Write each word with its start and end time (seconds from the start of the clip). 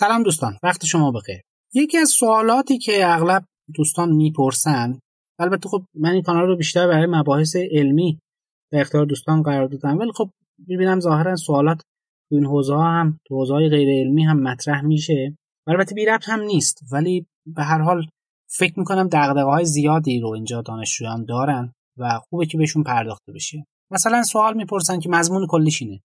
سلام 0.00 0.22
دوستان 0.22 0.58
وقت 0.62 0.84
شما 0.84 1.10
بخیر. 1.10 1.40
یکی 1.74 1.98
از 1.98 2.08
سوالاتی 2.08 2.78
که 2.78 3.12
اغلب 3.12 3.44
دوستان 3.74 4.12
می‌پرسن 4.12 4.98
البته 5.38 5.68
خب 5.68 5.82
من 5.94 6.10
این 6.10 6.22
کانال 6.22 6.46
رو 6.46 6.56
بیشتر 6.56 6.86
برای 6.88 7.06
مباحث 7.06 7.56
علمی 7.56 8.18
به 8.72 8.80
اختیار 8.80 9.06
دوستان 9.06 9.42
قرار 9.42 9.68
دادم 9.68 9.98
ولی 9.98 10.12
خب 10.12 10.30
می‌بینم 10.66 11.00
ظاهرا 11.00 11.36
سوالات 11.36 11.76
تو 12.28 12.34
این 12.34 12.46
حوزه 12.46 12.74
هم 12.74 13.18
تو 13.26 13.34
حوزه 13.34 13.54
غیر 13.54 13.88
علمی 14.00 14.24
هم 14.24 14.42
مطرح 14.42 14.80
میشه. 14.80 15.36
البته 15.66 15.94
بی 15.94 16.06
ربط 16.06 16.28
هم 16.28 16.40
نیست 16.40 16.80
ولی 16.92 17.26
به 17.46 17.62
هر 17.62 17.80
حال 17.80 18.06
فکر 18.50 18.78
می‌کنم 18.78 19.08
دقدقه 19.08 19.42
های 19.42 19.64
زیادی 19.64 20.20
رو 20.20 20.28
اینجا 20.28 20.62
دانشجویان 20.62 21.24
دارن 21.24 21.72
و 21.98 22.20
خوبه 22.30 22.46
که 22.46 22.58
بهشون 22.58 22.82
پرداخته 22.82 23.32
بشه. 23.32 23.64
مثلا 23.90 24.22
سوال 24.22 24.56
می‌پرسن 24.56 25.00
که 25.00 25.08
مضمون 25.08 25.46
کلیش 25.46 25.82
اینه. 25.82 26.00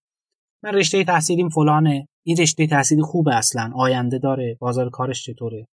من 0.63 0.73
رشته 0.73 1.03
تحصیلیم 1.03 1.49
فلانه. 1.49 2.07
این 2.25 2.37
رشته 2.37 2.67
تحصیلی 2.67 3.01
خوبه 3.01 3.35
اصلا. 3.35 3.71
آینده 3.75 4.19
داره. 4.19 4.57
بازار 4.59 4.89
کارش 4.89 5.23
چطوره؟ 5.23 5.67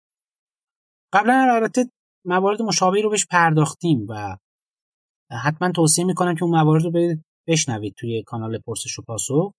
قبلا 1.13 1.55
البته 1.55 1.91
موارد 2.27 2.63
مشابهی 2.63 3.03
رو 3.03 3.11
بهش 3.11 3.27
پرداختیم 3.27 4.07
و 4.09 4.37
حتما 5.31 5.73
توصیه 5.73 6.05
می‌کنم 6.05 6.35
که 6.35 6.43
اون 6.43 6.61
موارد 6.61 6.83
رو 6.85 7.17
بشنوید 7.47 7.95
توی 7.95 8.23
کانال 8.23 8.59
پرسش 8.59 8.99
و 8.99 9.03
پاسخ. 9.03 9.53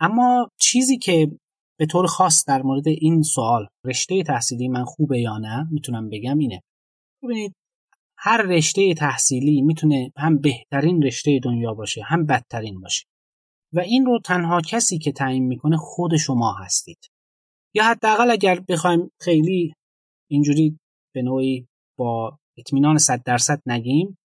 اما 0.00 0.50
چیزی 0.60 0.98
که 0.98 1.30
به 1.78 1.86
طور 1.86 2.06
خاص 2.06 2.44
در 2.48 2.62
مورد 2.62 2.88
این 2.88 3.22
سوال 3.22 3.66
رشته 3.84 4.22
تحصیلی 4.22 4.68
من 4.68 4.84
خوبه 4.84 5.20
یا 5.20 5.38
نه 5.38 5.68
می‌تونم 5.70 6.08
بگم 6.08 6.38
اینه. 6.38 6.62
ببینید 7.22 7.54
هر 8.18 8.42
رشته 8.42 8.94
تحصیلی 8.94 9.62
می‌تونه 9.62 10.12
هم 10.16 10.38
بهترین 10.38 11.02
رشته 11.02 11.40
دنیا 11.42 11.74
باشه 11.74 12.02
هم 12.02 12.26
بدترین 12.26 12.80
باشه. 12.80 13.04
و 13.72 13.80
این 13.80 14.06
رو 14.06 14.20
تنها 14.24 14.60
کسی 14.60 14.98
که 14.98 15.12
تعیین 15.12 15.46
می‌کنه 15.46 15.76
خود 15.76 16.16
شما 16.16 16.52
هستید. 16.52 16.98
یا 17.74 17.84
حداقل 17.84 18.30
اگر 18.30 18.60
بخوایم 18.68 19.10
خیلی 19.20 19.74
اینجوری 20.30 20.78
به 21.14 21.22
نوعی 21.22 21.66
با 21.98 22.38
اطمینان 22.58 22.98
صد 22.98 23.22
درصد 23.22 23.62
نگیم 23.66 24.18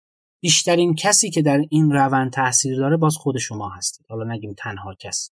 بیشترین 0.43 0.95
کسی 0.95 1.29
که 1.29 1.41
در 1.41 1.61
این 1.69 1.91
روند 1.91 2.31
تاثیر 2.31 2.77
داره 2.77 2.97
باز 2.97 3.15
خود 3.15 3.37
شما 3.37 3.69
هستید. 3.69 4.05
حالا 4.09 4.33
نگیم 4.33 4.53
تنها 4.53 4.95
کس. 4.99 5.31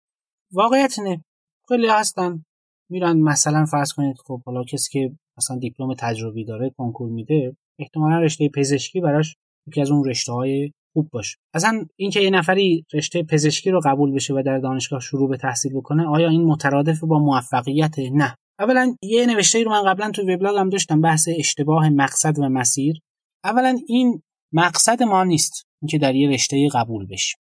واقعیت 0.52 1.00
اینه 1.00 1.24
خیلی 1.68 1.88
هستن 1.88 2.46
میرن 2.90 3.20
مثلا 3.20 3.66
فرض 3.66 3.94
کنید 3.94 4.18
خب 4.26 4.42
حالا 4.46 4.64
کسی 4.64 4.90
که 4.92 5.18
مثلا 5.38 5.58
دیپلم 5.58 5.94
تجربی 5.94 6.46
داره 6.46 6.70
کنکور 6.78 7.10
میده 7.10 7.58
احتمالا 7.80 8.20
رشته 8.20 8.50
پزشکی 8.56 9.02
براش 9.02 9.36
یکی 9.68 9.82
از 9.82 9.92
اون 9.92 10.10
رشته 10.10 10.32
های 10.32 10.72
خوب 10.94 11.10
باشه. 11.10 11.38
اصلا 11.54 11.86
اینکه 11.96 12.20
یه 12.20 12.30
نفری 12.30 12.86
رشته 12.94 13.24
پزشکی 13.24 13.72
رو 13.72 13.82
قبول 13.86 14.12
بشه 14.12 14.34
و 14.34 14.44
در 14.46 14.60
دانشگاه 14.60 15.00
شروع 15.00 15.30
به 15.30 15.38
تحصیل 15.38 15.74
بکنه 15.74 16.08
آیا 16.08 16.30
این 16.30 16.46
مترادف 16.46 17.04
با 17.04 17.20
موفقیت؟ 17.20 18.00
نه. 18.00 18.36
اولا 18.60 18.96
یه 19.04 19.26
نوشته 19.26 19.64
رو 19.64 19.72
من 19.72 19.84
قبلا 19.84 20.12
تو 20.12 20.22
وبلاگم 20.22 20.70
داشتم 20.70 21.02
بحث 21.02 21.30
اشتباه 21.38 21.90
مقصد 21.90 22.40
و 22.40 22.50
مسیر. 22.50 23.00
اولا 23.44 23.80
این 23.88 24.22
مقصد 24.54 25.04
ما 25.04 25.24
نیست 25.24 25.64
اینکه 25.82 25.98
در 25.98 26.16
یه 26.16 26.30
رشته 26.30 26.70
قبول 26.74 27.06
بشیم. 27.06 27.38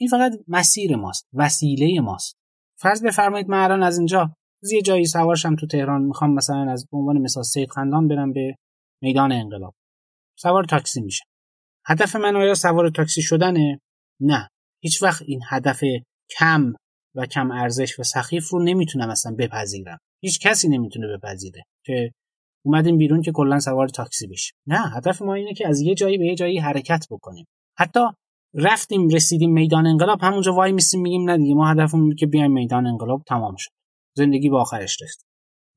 این 0.00 0.08
فقط 0.08 0.32
مسیر 0.48 0.96
ماست 0.96 1.28
وسیله 1.32 2.00
ماست. 2.00 2.36
فرض 2.78 3.02
بفرمایید 3.02 3.48
من 3.48 3.64
الان 3.64 3.82
از 3.82 3.98
اینجا 3.98 4.36
از 4.62 4.72
یه 4.72 4.82
جایی 4.82 5.04
سوارشم 5.04 5.56
تو 5.56 5.66
تهران 5.66 6.02
می‌خوام 6.02 6.34
مثلا 6.34 6.70
از 6.70 6.88
عنوان 6.92 7.18
مثال 7.18 7.42
سید 7.42 7.70
خندان 7.70 8.08
برم 8.08 8.32
به 8.32 8.54
میدان 9.02 9.32
انقلاب. 9.32 9.74
سوار 10.38 10.64
تاکسی 10.64 11.00
میشم. 11.00 11.24
هدف 11.86 12.16
من 12.16 12.36
آیا 12.36 12.54
سوار 12.54 12.90
تاکسی 12.90 13.22
شدنه؟ 13.22 13.80
نه. 14.20 14.48
هیچ 14.82 15.02
وقت 15.02 15.22
این 15.22 15.40
هدف 15.48 15.80
کم 16.38 16.72
و 17.14 17.26
کم 17.26 17.50
ارزش 17.50 17.98
و 17.98 18.02
سخیف 18.02 18.48
رو 18.48 18.62
نمی‌تونم 18.64 19.10
اصلا 19.10 19.34
بپذیرم. 19.38 19.98
هیچ 20.22 20.40
کسی 20.40 20.68
نمی‌تونه 20.68 21.06
بپذیره 21.16 21.62
که 21.86 22.12
اومدیم 22.64 22.98
بیرون 22.98 23.22
که 23.22 23.32
کلا 23.32 23.60
سوار 23.60 23.88
تاکسی 23.88 24.26
بشیم 24.26 24.54
نه 24.66 24.90
هدف 24.96 25.22
ما 25.22 25.34
اینه 25.34 25.54
که 25.54 25.68
از 25.68 25.80
یه 25.80 25.94
جایی 25.94 26.18
به 26.18 26.26
یه 26.26 26.34
جایی 26.34 26.58
حرکت 26.58 27.06
بکنیم. 27.10 27.46
حتی 27.78 28.00
رفتیم 28.54 29.08
رسیدیم 29.08 29.52
میدان 29.52 29.86
انقلاب 29.86 30.18
همونجا 30.22 30.54
وای 30.54 30.72
میسیم 30.72 31.00
میگیم 31.00 31.30
نه 31.30 31.38
دیگه 31.38 31.54
ما 31.54 31.70
هدفمون 31.70 32.14
که 32.14 32.26
بیایم 32.26 32.52
میدان 32.52 32.86
انقلاب 32.86 33.22
تمام 33.26 33.56
شد 33.56 33.70
زندگی 34.16 34.48
با 34.48 34.60
آخرش 34.60 35.02
رسید 35.02 35.24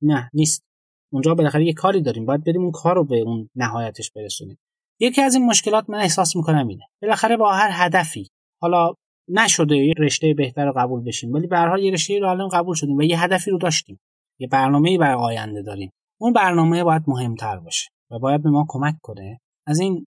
نه 0.01 0.29
نیست. 0.33 0.63
اونجا 1.11 1.35
بالاخره 1.35 1.65
یه 1.65 1.73
کاری 1.73 2.01
داریم. 2.01 2.25
باید 2.25 2.43
بریم 2.43 2.61
اون 2.61 2.71
کار 2.71 2.95
رو 2.95 3.03
به 3.03 3.19
اون 3.19 3.49
نهایتش 3.55 4.11
برسونیم. 4.11 4.57
یکی 4.99 5.21
از 5.21 5.35
این 5.35 5.45
مشکلات 5.45 5.89
من 5.89 5.99
احساس 5.99 6.35
می‌کنم 6.35 6.67
اینه. 6.67 6.83
بالاخره 7.01 7.37
با 7.37 7.53
هر 7.53 7.69
هدفی 7.73 8.27
حالا 8.61 8.93
نشده 9.27 9.77
یه 9.77 9.93
رشته 9.97 10.33
بهتر 10.33 10.71
قبول 10.71 11.03
بشیم 11.03 11.33
ولی 11.33 11.47
به 11.47 11.57
هر 11.57 11.79
یه 11.79 11.91
رشته 11.91 12.19
رو 12.19 12.29
الان 12.29 12.49
قبول 12.49 12.75
شدیم 12.75 12.97
و 12.97 13.01
یه 13.01 13.23
هدفی 13.23 13.51
رو 13.51 13.57
داشتیم. 13.57 13.99
یه 14.39 14.47
برنامه‌ای 14.47 14.97
برای 14.97 15.15
آینده 15.15 15.61
داریم. 15.61 15.91
اون 16.21 16.33
برنامه 16.33 16.83
باید 16.83 17.03
مهمتر 17.07 17.57
باشه 17.59 17.89
و 18.11 18.19
باید 18.19 18.43
به 18.43 18.49
ما 18.49 18.65
کمک 18.69 18.95
کنه. 19.01 19.39
از 19.67 19.79
این 19.79 20.05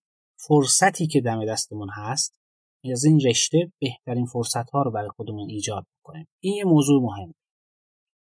فرصتی 0.48 1.06
که 1.06 1.20
دم 1.20 1.44
دستمون 1.44 1.88
هست 1.90 2.38
از 2.92 3.04
این 3.04 3.20
رشته 3.20 3.72
بهترین 3.80 4.26
فرصت 4.26 4.70
ها 4.70 4.82
رو 4.82 4.90
برای 4.90 5.08
خودمون 5.16 5.48
ایجاد 5.48 5.86
کنیم 6.04 6.26
این 6.42 6.54
یه 6.54 6.64
موضوع 6.64 7.02
مهم. 7.02 7.34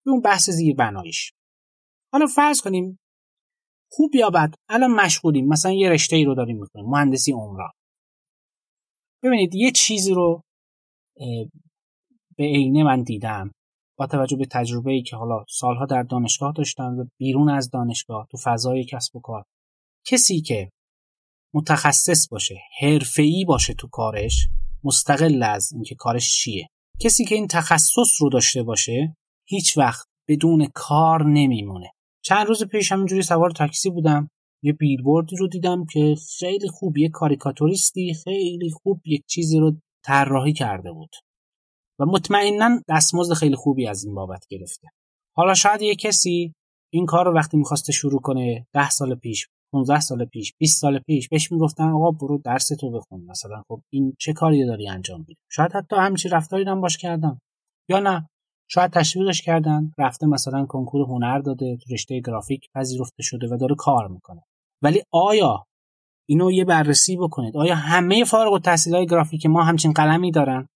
اون 0.06 0.22
بحث 0.22 0.50
زیر 0.50 0.76
بنایش 0.76 1.32
حالا 2.14 2.26
فرض 2.28 2.62
کنیم 2.62 3.00
خوب 3.96 4.16
یا 4.16 4.30
بد؟ 4.30 4.54
الان 4.70 4.92
مشغولیم. 4.92 5.48
مثلا 5.48 5.72
یه 5.72 5.90
رشته 5.90 6.16
ای 6.16 6.26
رو 6.26 6.36
داریم 6.36 6.58
می‌کنیم 6.58 6.86
مهندسی 6.86 7.32
عمران. 7.32 7.72
ببینید 9.24 9.56
یه 9.56 9.72
چیزی 9.72 10.14
رو 10.14 10.42
به 12.38 12.44
عینه 12.44 12.84
من 12.84 13.04
دیدم. 13.04 13.52
با 13.98 14.08
توجه 14.08 14.38
به 14.38 14.46
تجربه 14.46 14.92
ای 14.92 15.02
که 15.02 15.16
حالا 15.16 15.46
سالها 15.50 15.86
در 15.86 16.04
دانشگاه 16.04 16.54
داشتم 16.54 16.98
و 17.00 17.06
بیرون 17.20 17.50
از 17.50 17.70
دانشگاه 17.70 18.28
تو 18.32 18.38
فضای 18.44 18.86
کسب 18.86 19.16
و 19.16 19.20
کار. 19.20 19.44
کسی 20.06 20.42
که 20.42 20.70
متخصص 21.54 22.28
باشه 22.32 22.62
حرفه‌ای 22.82 23.46
باشه 23.48 23.74
تو 23.74 23.88
کارش 23.88 24.48
مستقل 24.84 25.44
از 25.44 25.74
اینکه 25.74 25.96
کارش 25.96 26.36
چیه. 26.36 26.68
کسی 27.00 27.26
که 27.26 27.36
این 27.36 27.48
تخصص 27.48 28.22
رو 28.22 28.30
داشته 28.30 28.64
باشه 28.64 29.16
هیچ 29.48 29.78
وقت 29.78 30.08
بدون 30.28 30.68
کار 30.74 31.26
نمیمونه. 31.26 31.92
چند 32.26 32.48
روز 32.48 32.64
پیش 32.64 32.92
همینجوری 32.92 33.22
سوار 33.22 33.52
تاکسی 33.52 33.90
بودم. 33.90 34.30
یه 34.64 34.74
بیلبوردی 34.74 35.36
رو 35.36 35.48
دیدم 35.48 35.86
که 35.86 36.16
خیلی 36.40 36.68
خوب 36.68 36.98
یه 36.98 37.10
کاریکاتوریستی 37.10 38.14
خیلی 38.24 38.70
خوب 38.72 39.02
یک 39.06 39.24
چیزی 39.28 39.60
رو 39.60 39.76
طراحی 40.06 40.54
کرده 40.54 40.92
بود. 40.92 41.10
و 42.00 42.06
مطمئنا 42.06 42.82
دستمزد 42.90 43.34
خیلی 43.34 43.56
خوبی 43.56 43.88
از 43.88 44.04
این 44.04 44.16
بابت 44.16 44.46
گرفته. 44.50 44.88
حالا 45.36 45.54
شاید 45.54 45.82
یه 45.82 45.96
کسی 45.96 46.54
این 46.94 47.06
کار 47.06 47.26
رو 47.26 47.36
وقتی 47.36 47.58
می‌خواسته 47.58 47.94
شروع 47.94 48.22
کنه 48.22 48.68
ده 48.74 48.90
سال 48.90 49.16
پیش 49.16 49.48
15 49.72 50.00
سال 50.00 50.26
پیش 50.26 50.54
20 50.58 50.82
سال 50.82 51.00
پیش 51.00 51.30
بهش 51.30 51.52
می‌گفتن 51.52 51.84
آقا 51.84 52.12
برو 52.12 52.38
درس 52.46 52.68
تو 52.68 52.92
بخون. 52.92 53.26
مثلا 53.30 53.64
خب 53.68 53.82
این 53.94 54.14
چه 54.20 54.34
کاری 54.34 54.66
داری 54.66 54.90
انجام 54.90 55.20
میدی؟ 55.20 55.36
شاید 55.52 55.72
حتی 55.72 55.96
همچین 55.96 56.32
رفتاری 56.32 56.64
هم 56.64 56.82
باش 56.82 56.98
کردن 56.98 57.40
یا 57.90 58.00
نه؟ 58.00 58.30
شاید 58.74 58.92
تشویقش 58.92 59.42
کردن 59.42 59.92
رفته 59.98 60.28
مثلا 60.28 60.66
کنکور 60.66 61.02
هنر 61.02 61.40
داده 61.40 61.78
تو 61.78 61.94
رشته 61.94 62.20
گرافیک 62.20 62.62
پذیرفته 62.76 63.24
شده 63.24 63.48
و 63.52 63.58
داره 63.58 63.76
کار 63.76 64.08
می‌کنه. 64.08 64.42
ولی 64.82 65.02
آیا 65.12 65.66
اینو 66.30 66.52
یه 66.52 66.66
بررسی 66.66 67.18
بکنید؟ 67.18 67.58
آیا 67.58 67.76
همه 67.76 68.24
فارغ 68.24 68.54
التحصیل 68.54 68.96
های 68.96 69.06
گرافیک 69.06 69.46
ما 69.46 69.64
همچین 69.64 69.94
قلمی 69.94 70.32
دارن؟ 70.32 70.68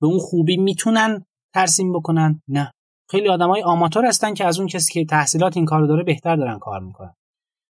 به 0.00 0.06
اون 0.06 0.18
خوبی 0.18 0.56
می‌تونن 0.56 1.24
ترسیم 1.54 1.92
بکنن؟ 1.92 2.42
نه. 2.48 2.72
خیلی 3.10 3.28
آدمای 3.28 3.62
آماتور 3.62 4.06
هستن 4.06 4.34
که 4.34 4.44
از 4.44 4.58
اون 4.58 4.68
کسی 4.68 4.92
که 4.92 5.04
تحصیلات 5.04 5.56
این 5.56 5.66
کارو 5.66 5.86
داره 5.86 6.04
بهتر 6.04 6.36
دارن 6.36 6.58
کار 6.58 6.80
می‌کنن. 6.80 7.14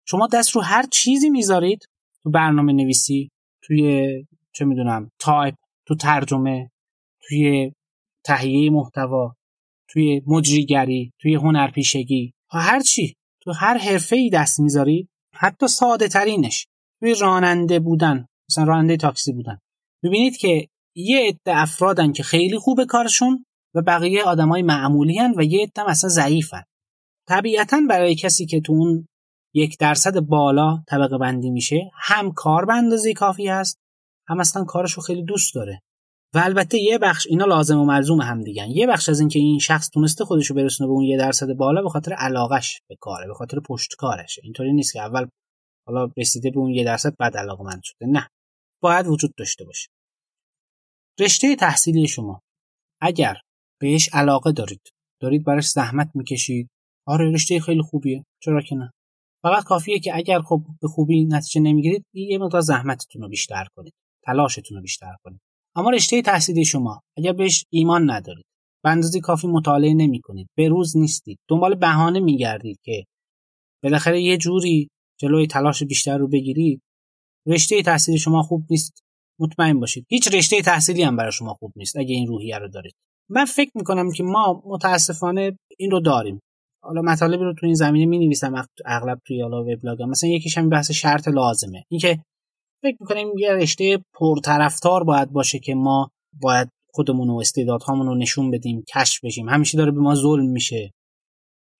شما 0.06 0.28
دست 0.32 0.50
رو 0.50 0.60
هر 0.60 0.84
چیزی 0.92 1.30
می‌ذارید 1.30 1.84
تو 2.22 2.30
برنامه 2.30 2.72
نویسی 2.72 3.30
توی 3.62 4.06
چه 4.52 4.64
می‌دونم 4.64 5.10
تایپ 5.18 5.54
تو 5.86 5.94
ترجمه 5.94 6.70
توی 7.28 7.72
تهیه 8.24 8.70
محتوا 8.70 9.34
توی 9.92 10.22
مجریگری 10.26 11.12
توی 11.20 11.34
هنرپیشگی. 11.34 12.32
هر 12.50 12.80
چی 12.80 13.14
تو 13.42 13.52
هر 13.52 13.78
حرفه 13.78 14.16
ای 14.16 14.30
دست 14.30 14.60
می‌ذارید 14.60 15.08
حتی 15.34 15.68
ساده 15.68 16.08
ترینش 16.08 16.66
توی 17.00 17.14
راننده 17.14 17.80
بودن 17.80 18.26
مثلا 18.50 18.64
راننده 18.64 18.96
تاکسی 18.96 19.32
بودن. 19.32 19.58
ببینید 20.04 20.36
که 20.36 20.68
یه 20.96 21.28
عده 21.28 21.58
افرادن 21.58 22.12
که 22.12 22.22
خیلی 22.22 22.58
خوبه 22.58 22.86
کارشون 22.86 23.44
و 23.74 23.82
بقیه 23.82 24.24
آدمای 24.24 24.62
معمولی 24.62 25.18
هن 25.18 25.34
و 25.36 25.42
یه 25.42 25.62
عده 25.62 25.90
اصلا 25.90 26.10
ضعیفن. 26.10 26.62
طبیعتا 27.28 27.80
برای 27.88 28.14
کسی 28.14 28.46
که 28.46 28.60
تو 28.60 28.72
اون 28.72 29.06
یک 29.54 29.78
درصد 29.78 30.20
بالا 30.20 30.82
طبقه 30.88 31.18
بندی 31.18 31.50
میشه 31.50 31.90
هم 31.94 32.32
کار 32.32 32.64
به 32.64 32.74
اندازه 32.74 33.12
کافی 33.12 33.48
هست 33.48 33.78
هم 34.28 34.40
اصلا 34.40 34.64
کارش 34.64 34.92
رو 34.92 35.02
خیلی 35.02 35.22
دوست 35.22 35.54
داره. 35.54 35.80
و 36.34 36.38
البته 36.38 36.78
یه 36.78 36.98
بخش 36.98 37.26
اینا 37.26 37.44
لازم 37.44 37.78
و 37.78 37.84
ملزوم 37.84 38.20
هم 38.20 38.42
دیگن 38.42 38.70
یه 38.70 38.86
بخش 38.86 39.08
از 39.08 39.20
اینکه 39.20 39.38
این 39.38 39.58
شخص 39.58 39.90
تونسته 39.90 40.24
خودش 40.24 40.46
رو 40.46 40.56
برسونه 40.56 40.88
به 40.88 40.92
اون 40.92 41.04
یه 41.04 41.18
درصد 41.18 41.52
بالا 41.52 41.82
به 41.82 41.88
خاطر 41.88 42.12
علاقش 42.12 42.80
به 42.88 42.96
کاره 43.00 43.26
به 43.26 43.34
خاطر 43.34 43.60
پشت 43.60 43.94
کارشه 43.98 44.40
اینطوری 44.44 44.72
نیست 44.72 44.92
که 44.92 45.00
اول 45.00 45.26
حالا 45.86 46.12
رسیده 46.16 46.50
به 46.50 46.58
اون 46.58 46.70
یه 46.70 46.84
درصد 46.84 47.16
بعد 47.18 47.36
علاقه 47.36 47.64
من 47.64 47.80
شده 47.84 48.06
نه. 48.06 48.28
باید 48.82 49.06
وجود 49.06 49.34
داشته 49.36 49.64
باشه. 49.64 49.88
رشته 51.20 51.56
تحصیلی 51.56 52.08
شما. 52.08 52.40
اگر 53.00 53.36
بهش 53.80 54.08
علاقه 54.12 54.52
دارید 54.52 54.90
دارید 55.22 55.44
براش 55.44 55.68
زحمت 55.68 56.10
می‌کشید 56.14 56.68
آره 57.06 57.32
رشته 57.32 57.60
خیلی 57.60 57.82
خوبیه 57.82 58.24
چرا 58.42 58.60
که 58.60 58.74
نه؟ 58.74 58.90
فقط 59.42 59.64
کافیه 59.64 59.98
که 59.98 60.16
اگر 60.16 60.40
خب 60.40 60.62
به 60.82 60.88
خوبی 60.88 61.24
نتیجه 61.24 61.60
نمی‌گیرید 61.60 62.04
یه 62.14 62.38
مقدار 62.38 62.60
زحمتتون 62.60 63.22
رو 63.22 63.28
بیشتر 63.28 63.66
کنید 63.76 63.94
تلاشتون 64.26 64.76
رو 64.76 64.82
بیشتر 64.82 65.14
کنید. 65.24 65.40
اما 65.76 65.90
رشته 65.90 66.22
تحصیلی 66.22 66.64
شما 66.64 67.00
اگر 67.16 67.32
بهش 67.32 67.64
ایمان 67.70 68.10
ندارید 68.10 68.44
به 68.84 68.90
اندازه 68.90 69.20
کافی 69.20 69.46
مطالعه 69.46 69.94
نمی 69.94 70.20
کنید 70.20 70.46
به 70.56 70.68
روز 70.68 70.96
نیستید 70.96 71.38
دنبال 71.48 71.74
بهانه 71.74 72.20
میگردید 72.20 72.78
که 72.84 73.04
بالاخره 73.82 74.22
یه 74.22 74.36
جوری 74.36 74.88
جلوی 75.20 75.46
تلاش 75.46 75.82
بیشتر 75.82 76.18
رو 76.18 76.28
بگیرید 76.28 76.80
رشته 77.46 77.82
تحصیلی 77.82 78.18
شما 78.18 78.42
خوب 78.42 78.64
نیست 78.70 79.02
مطمئن 79.40 79.80
باشید. 79.80 80.06
هیچ 80.08 80.34
رشته 80.34 80.62
تحصیلی 80.62 81.02
هم 81.02 81.16
برای 81.16 81.32
شما 81.32 81.54
خوب 81.54 81.72
نیست 81.76 81.96
اگه 81.96 82.14
این 82.14 82.26
روحیه 82.26 82.58
رو 82.58 82.68
دارید. 82.68 82.94
من 83.30 83.44
فکر 83.44 83.70
می‌کنم 83.74 84.12
که 84.12 84.22
ما 84.22 84.62
متاسفانه 84.66 85.58
این 85.78 85.90
رو 85.90 86.00
داریم. 86.00 86.40
حالا 86.82 87.02
مطالبی 87.02 87.44
رو 87.44 87.54
تو 87.54 87.66
این 87.66 87.74
زمینه 87.74 88.06
می 88.06 88.18
نویسم 88.18 88.64
اغلب 88.84 89.18
توی 89.26 89.42
حالا 89.42 89.62
وبلاگ 89.62 90.02
مثلا 90.02 90.30
یکیش 90.30 90.58
هم 90.58 90.68
بحث 90.68 90.90
شرط 90.90 91.28
لازمه. 91.28 91.84
اینکه 91.90 92.22
فکر 92.82 92.96
می‌کنیم 93.00 93.38
یه 93.38 93.52
رشته 93.52 94.04
پرطرفدار 94.14 95.04
باید 95.04 95.32
باشه 95.32 95.58
که 95.58 95.74
ما 95.74 96.10
باید 96.40 96.68
خودمون 96.92 97.30
و 97.30 97.36
استعدادهامون 97.36 98.06
رو 98.06 98.14
نشون 98.14 98.50
بدیم 98.50 98.84
کشف 98.94 99.24
بشیم. 99.24 99.48
همیشه 99.48 99.78
داره 99.78 99.90
به 99.90 100.00
ما 100.00 100.14
ظلم 100.14 100.46
میشه. 100.46 100.92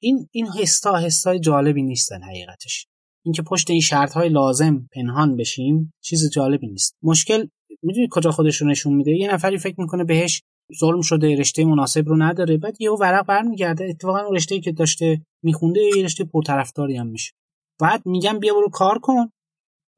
این 0.03 0.29
این 0.33 0.47
حسا 0.47 0.97
حسای 0.97 1.41
جالبی 1.41 1.83
نیستن 1.83 2.23
حقیقتش. 2.23 2.87
اینکه 3.25 3.43
پشت 3.43 3.71
این 3.71 3.81
شرط 3.81 4.13
های 4.13 4.29
لازم 4.29 4.89
پنهان 4.93 5.37
بشیم 5.37 5.93
چیز 6.03 6.31
جالبی 6.31 6.67
نیست. 6.67 6.97
مشکل 7.03 7.47
می‌دونی 7.83 8.09
کجا 8.11 8.31
خودش 8.31 8.57
رو 8.57 8.69
نشون 8.69 8.95
میده؟ 8.95 9.11
یه 9.11 9.35
نفری 9.35 9.59
فکر 9.59 9.81
می‌کنه 9.81 10.05
بهش 10.05 10.43
ظلم 10.81 11.01
شده 11.01 11.37
رشته 11.37 11.65
مناسب 11.65 12.09
رو 12.09 12.23
نداره 12.23 12.57
بعد 12.57 12.81
یهو 12.81 12.97
ورق 13.01 13.27
برمیگرده. 13.27 13.85
اتفاقا 13.85 14.19
اون 14.19 14.37
رشته 14.37 14.61
که 14.61 14.73
داشته 14.73 15.23
میخونده 15.43 15.81
یه 15.97 16.05
رشته 16.05 16.25
پرطرفداری 16.25 16.97
هم 16.97 17.07
میشه. 17.07 17.33
بعد 17.81 18.07
میگم 18.07 18.39
بیا 18.39 18.55
برو 18.55 18.69
کار 18.69 18.99
کن. 18.99 19.31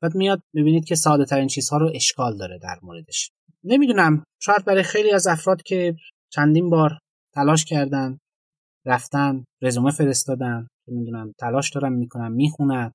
بعد 0.02 0.14
میاد 0.14 0.42
ببینید 0.54 0.84
که 0.84 0.94
ساده 0.94 1.24
ترین 1.24 1.48
چیزها 1.48 1.76
رو 1.76 1.90
اشکال 1.94 2.36
داره 2.38 2.58
در 2.58 2.78
موردش. 2.82 3.30
نمی‌دونم 3.64 4.24
شاید 4.42 4.64
برای 4.64 4.82
خیلی 4.82 5.10
از 5.10 5.26
افراد 5.26 5.62
که 5.62 5.96
چندین 6.32 6.70
بار 6.70 6.98
تلاش 7.34 7.64
کردن 7.64 8.18
رفتن 8.86 9.44
رزومه 9.62 9.90
فرستادن 9.90 10.66
نمی‌دونم 10.88 11.32
تلاش 11.38 11.70
دارن 11.70 11.92
می‌کنن 11.92 12.32
می‌خونن 12.32 12.92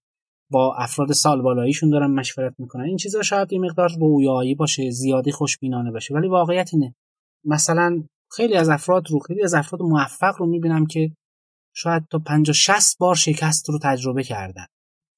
با 0.51 0.75
افراد 0.75 1.12
سال 1.12 1.42
بالاییشون 1.42 1.89
دارن 1.89 2.12
مشورت 2.12 2.54
می‌کنن 2.57 2.83
این 2.83 2.98
چیزا 2.98 3.21
شاید 3.21 3.48
این 3.51 3.65
مقدار 3.65 3.89
رویایی 4.00 4.56
باشه 4.56 4.89
زیادی 4.89 5.31
خوشبینانه 5.31 5.92
باشه 5.92 6.13
ولی 6.13 6.27
واقعیت 6.27 6.69
اینه. 6.74 6.95
مثلا 7.45 8.03
خیلی 8.31 8.56
از 8.56 8.69
افراد 8.69 9.12
رو 9.12 9.19
خیلی 9.19 9.44
از 9.44 9.53
افراد 9.53 9.81
موفق 9.81 10.36
رو 10.38 10.45
می‌بینم 10.45 10.86
که 10.86 11.12
شاید 11.75 12.03
تا 12.12 12.19
50 12.19 12.53
60 12.53 12.98
بار 12.98 13.15
شکست 13.15 13.69
رو 13.69 13.80
تجربه 13.83 14.24
کردن. 14.24 14.65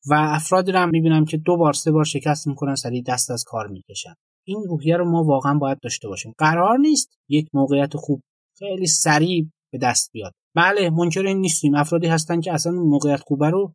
و 0.07 0.13
افرادی 0.13 0.71
رو 0.71 0.79
هم 0.79 0.89
می‌بینم 0.89 1.25
که 1.25 1.37
دو 1.37 1.57
بار 1.57 1.73
سه 1.73 1.91
بار 1.91 2.03
شکست 2.03 2.47
می‌کنن 2.47 2.75
سریع 2.75 3.03
دست 3.07 3.31
از 3.31 3.43
کار 3.47 3.67
می‌کشن. 3.67 4.13
این 4.47 4.63
روحیه 4.63 4.97
رو 4.97 5.11
ما 5.11 5.23
واقعا 5.23 5.57
باید 5.57 5.79
داشته 5.79 6.07
باشیم. 6.07 6.33
قرار 6.37 6.77
نیست 6.77 7.09
یک 7.29 7.49
موقعیت 7.53 7.97
خوب 7.97 8.21
خیلی 8.59 8.87
سریع 8.87 9.49
به 9.71 9.77
دست 9.77 10.11
بیاد. 10.11 10.33
بله 10.55 10.89
منکر 10.89 11.25
این 11.25 11.37
نیستیم. 11.37 11.75
افرادی 11.75 12.07
هستن 12.07 12.41
که 12.41 12.53
اصلا 12.53 12.71
موقعیت 12.71 13.19
خوبه 13.19 13.49
رو 13.49 13.73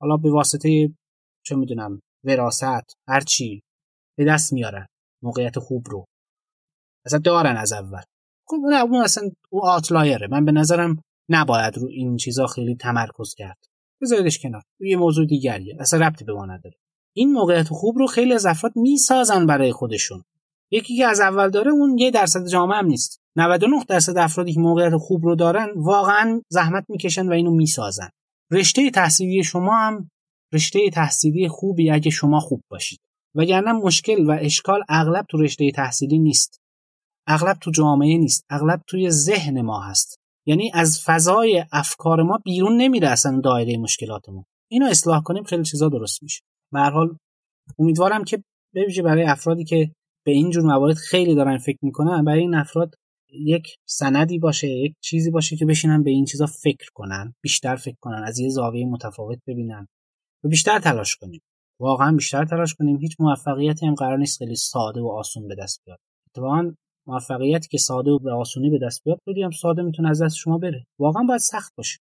حالا 0.00 0.16
به 0.16 0.30
واسطه 0.30 0.92
چه 1.44 1.56
می‌دونم 1.56 2.00
وراست 2.24 2.96
هرچی 3.08 3.62
به 4.18 4.24
دست 4.24 4.52
میارن 4.52 4.86
موقعیت 5.22 5.58
خوب 5.58 5.86
رو. 5.90 6.04
اصلا 7.06 7.18
دارن 7.18 7.56
از 7.56 7.72
اول. 7.72 8.02
خب 8.48 8.56
نه 8.70 8.82
اون 8.82 9.02
اصلا 9.02 9.30
او 9.50 9.66
آتلایره 9.66 10.26
من 10.30 10.44
به 10.44 10.52
نظرم 10.52 11.02
نباید 11.28 11.78
رو 11.78 11.88
این 11.88 12.16
چیزا 12.16 12.46
خیلی 12.46 12.76
تمرکز 12.76 13.34
کرد. 13.34 13.58
بذاریدش 14.02 14.38
کنار. 14.38 14.62
یه 14.80 14.96
موضوع 14.96 15.26
دیگریه. 15.26 15.76
اصلا 15.80 16.06
ربطی 16.06 16.24
به 16.24 16.32
ما 16.32 16.46
نداره. 16.46 16.76
این 17.16 17.32
موقعیت 17.32 17.68
خوب 17.68 17.98
رو 17.98 18.06
خیلی 18.06 18.32
از 18.32 18.46
افراد 18.46 18.72
می‌سازن 18.76 19.46
برای 19.46 19.72
خودشون. 19.72 20.22
یکی 20.70 20.96
که 20.96 21.06
از 21.06 21.20
اول 21.20 21.50
داره 21.50 21.70
اون 21.70 21.98
یه 21.98 22.10
درصد 22.10 22.46
جامعه 22.46 22.78
هم 22.78 22.86
نیست. 22.86 23.20
99 23.36 23.84
درصد 23.88 24.18
افرادی 24.18 24.52
که 24.52 24.60
موقعیت 24.60 24.96
خوب 24.96 25.24
رو 25.24 25.34
دارن 25.34 25.68
واقعا 25.76 26.40
زحمت 26.48 26.84
می‌کشن 26.88 27.28
و 27.28 27.32
اینو 27.32 27.50
می‌سازن. 27.50 28.08
رشته 28.50 28.90
تحصیلی 28.90 29.42
شما 29.42 29.76
هم 29.76 30.10
رشته 30.52 30.90
تحصیلی 30.90 31.48
خوبی 31.48 31.90
اگه 31.90 32.10
شما 32.10 32.40
خوب 32.40 32.62
باشید. 32.70 33.00
وگرنه 33.34 33.72
مشکل 33.72 34.26
و 34.26 34.38
اشکال 34.40 34.82
اغلب 34.88 35.26
تو 35.28 35.38
رشته 35.42 35.70
تحصیلی 35.70 36.18
نیست. 36.18 36.60
اغلب 37.26 37.56
تو 37.60 37.70
جامعه 37.70 38.18
نیست. 38.18 38.44
اغلب 38.50 38.82
توی 38.86 39.10
ذهن 39.10 39.60
ما 39.60 39.80
هست. 39.80 40.20
یعنی 40.46 40.70
از 40.74 41.00
فضای 41.04 41.64
افکار 41.72 42.22
ما 42.22 42.38
بیرون 42.44 42.76
نمیره 42.76 43.08
اصلا 43.08 43.40
دایره 43.44 43.78
مشکلاتمون 43.78 44.44
اینو 44.70 44.86
اصلاح 44.86 45.22
کنیم 45.22 45.44
خیلی 45.44 45.64
چیزا 45.64 45.88
درست 45.88 46.22
میشه. 46.22 46.42
به 46.72 46.80
حال 46.80 47.16
امیدوارم 47.78 48.24
که 48.24 48.44
ببینید 48.74 49.02
برای 49.02 49.24
افرادی 49.24 49.64
که 49.64 49.92
به 50.26 50.32
این 50.32 50.50
جور 50.50 50.62
موارد 50.62 50.96
خیلی 50.96 51.34
دارن 51.34 51.58
فکر 51.58 51.78
می‌کنن 51.82 52.24
برای 52.24 52.40
این 52.40 52.54
افراد 52.54 52.94
یک 53.30 53.76
سندی 53.88 54.38
باشه 54.38 54.68
یک 54.68 54.94
چیزی 55.00 55.30
باشه 55.30 55.56
که 55.56 55.66
بشینن 55.66 56.02
به 56.02 56.10
این 56.10 56.24
چیزا 56.24 56.46
فکر 56.46 56.88
کنن 56.94 57.34
بیشتر 57.42 57.76
فکر 57.76 57.96
کنن 58.00 58.24
از 58.26 58.38
یه 58.38 58.48
زاویه 58.48 58.86
متفاوت 58.86 59.38
ببینن 59.46 59.86
و 60.44 60.48
بیشتر 60.48 60.78
تلاش 60.78 61.16
کنیم. 61.16 61.40
واقعا 61.80 62.12
بیشتر 62.12 62.44
تلاش 62.44 62.74
کنیم. 62.74 62.96
هیچ 62.96 63.16
موفقیتی 63.18 63.86
هم 63.86 63.94
قرار 63.94 64.18
نیست 64.18 64.38
خیلی 64.38 64.56
ساده 64.56 65.00
و 65.00 65.08
آسون 65.08 65.48
به 65.48 65.54
دست 65.54 65.82
بیاد. 65.86 65.98
اتفاقا 66.30 66.74
موفقیتی 67.06 67.68
که 67.68 67.78
ساده 67.78 68.10
و 68.10 68.18
به 68.18 68.32
آسونی 68.32 68.70
به 68.70 68.78
دست 68.86 69.04
بیاد 69.04 69.20
خیلی 69.24 69.48
ساده 69.60 69.82
می‌تونه 69.82 70.08
از 70.10 70.22
دست 70.22 70.36
شما 70.36 70.58
بره. 70.58 70.86
واقعا 70.98 71.22
باید 71.22 71.40
سخت 71.40 71.72
باشه. 71.76 71.98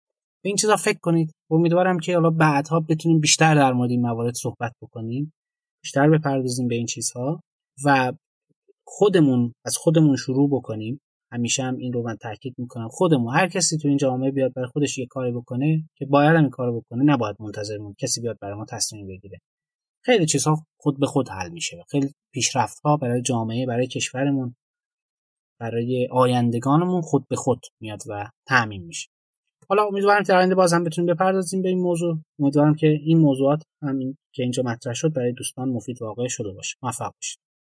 به 0.45 0.49
این 0.49 0.57
چیزا 0.57 0.77
فکر 0.77 0.99
کنید. 1.03 1.33
امیدوارم 1.51 1.99
که 1.99 2.15
حالا 2.15 2.31
بعدها 2.31 2.81
بتونیم 2.81 3.21
بیشتر 3.21 3.55
در 3.55 3.73
مورد 3.73 3.91
این 3.91 4.01
موارد 4.01 4.35
صحبت 4.35 4.73
بکنیم. 4.83 5.33
بیشتر 5.83 6.11
بپردازیم 6.11 6.69
به 6.69 6.75
این 6.75 6.87
چیزها 6.87 7.41
و 7.85 8.13
خودمون 8.87 9.53
از 9.65 9.77
خودمون 9.77 10.17
شروع 10.17 10.51
بکنیم. 10.53 11.01
همیشه 11.33 11.63
هم 11.63 11.77
این 11.77 11.93
رو 11.93 12.03
من 12.03 12.17
تاکید 12.17 12.55
می‌کنم. 12.59 12.89
خودمون. 12.89 13.35
هر 13.35 13.49
کسی 13.49 13.79
تو 13.79 13.89
این 13.89 13.97
جامعه 13.97 14.31
بیاد 14.31 14.53
برای 14.53 14.69
خودش 14.69 14.99
یه 14.99 15.07
کاری 15.07 15.33
بکنه 15.33 15.89
که 15.97 16.07
باید 16.07 16.37
هم 16.37 16.41
این 16.41 16.51
کارو 16.51 16.81
بکنه 16.81 17.05
نباید 17.05 17.37
منتظر 17.41 17.79
کسی 17.99 18.21
بیاد 18.21 18.39
برای 18.41 18.55
ما 18.55 18.65
تصمیم 18.65 19.07
بگیره. 19.07 19.39
خیلی 20.05 20.27
چیزها 20.27 20.67
خود 20.81 21.01
به 21.01 21.07
خود 21.07 21.29
حل 21.29 21.51
میشه. 21.51 21.85
خیلی 21.91 22.13
پیشرفت 22.35 22.81
ها 22.85 22.97
برای 22.97 23.23
جامعه 23.23 23.67
برای 23.67 23.87
کشورمون. 23.87 24.55
برای 25.61 26.09
آیندگانمون 26.11 27.01
خود 27.01 27.29
به 27.29 27.37
خود 27.37 27.67
میاد 27.81 28.03
و 28.09 28.31
تعمین 28.47 28.85
میشه. 28.85 29.09
حالا 29.69 29.85
امیدوارم 29.85 30.23
در 30.23 30.37
آینده 30.37 30.55
باز 30.55 30.73
هم 30.73 30.85
بتونیم 30.85 31.15
بپردازیم 31.15 31.63
به 31.63 31.69
این 31.69 31.79
موضوع. 31.79 32.19
امیدوارم 32.39 32.75
که 32.75 32.87
این 32.87 33.19
موضوعات 33.19 33.63
همین 33.83 34.17
که 34.35 34.43
اینجا 34.43 34.63
مطرح 34.63 34.95
شد 34.95 35.13
برای 35.13 35.33
دوستان 35.33 35.69
مفید 35.69 36.03
واقع 36.03 36.29
شده 36.29 36.53
باشه. 36.53 36.77
موفق 36.83 37.13
باشید. 37.15 37.39